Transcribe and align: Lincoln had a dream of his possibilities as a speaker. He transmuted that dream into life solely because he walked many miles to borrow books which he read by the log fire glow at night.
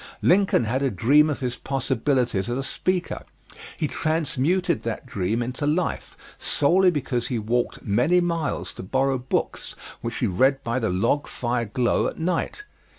Lincoln 0.23 0.63
had 0.63 0.81
a 0.81 0.89
dream 0.89 1.29
of 1.29 1.41
his 1.41 1.57
possibilities 1.57 2.49
as 2.49 2.57
a 2.57 2.63
speaker. 2.63 3.21
He 3.77 3.87
transmuted 3.87 4.81
that 4.81 5.05
dream 5.05 5.43
into 5.43 5.67
life 5.67 6.17
solely 6.39 6.89
because 6.89 7.27
he 7.27 7.37
walked 7.37 7.83
many 7.83 8.19
miles 8.19 8.73
to 8.73 8.81
borrow 8.81 9.19
books 9.19 9.75
which 10.01 10.15
he 10.15 10.25
read 10.25 10.63
by 10.63 10.79
the 10.79 10.89
log 10.89 11.27
fire 11.27 11.65
glow 11.65 12.07
at 12.07 12.17
night. 12.17 12.63